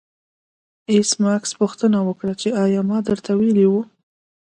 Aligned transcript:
ایس 0.91 1.09
میکس 1.21 1.51
پوښتنه 1.59 1.99
وکړه 2.07 2.33
چې 2.41 2.49
ایا 2.63 2.81
ما 2.89 2.97
درته 3.07 3.31
ویلي 3.39 3.65
وو 3.71 3.81